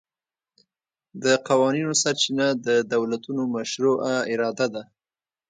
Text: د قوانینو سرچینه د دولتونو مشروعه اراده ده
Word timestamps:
د 1.23 1.25
قوانینو 1.47 1.93
سرچینه 2.01 2.47
د 2.67 2.67
دولتونو 2.93 3.43
مشروعه 3.55 4.15
اراده 4.31 4.67
ده 4.73 4.83